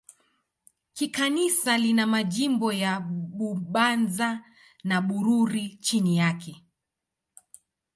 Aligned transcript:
Kikanisa 0.95 1.73
lina 1.77 2.05
majimbo 2.07 2.67
ya 2.83 2.93
Bubanza 3.37 4.43
na 4.83 4.97
Bururi 5.01 5.77
chini 5.83 6.17
yake. 6.17 6.65